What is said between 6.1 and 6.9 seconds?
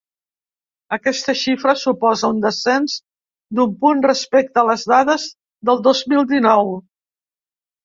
mil dinou.